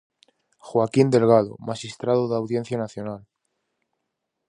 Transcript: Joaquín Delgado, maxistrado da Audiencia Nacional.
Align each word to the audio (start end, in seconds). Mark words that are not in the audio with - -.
Joaquín 0.67 1.07
Delgado, 1.15 1.53
maxistrado 1.69 2.23
da 2.27 2.39
Audiencia 2.41 2.77
Nacional. 2.83 3.21